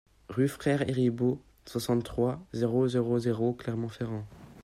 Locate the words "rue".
0.29-0.47